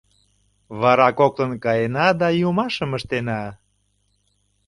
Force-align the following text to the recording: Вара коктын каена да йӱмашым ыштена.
Вара 0.81 1.09
коктын 1.19 1.51
каена 1.63 2.07
да 2.19 2.27
йӱмашым 2.39 2.91
ыштена. 2.97 3.41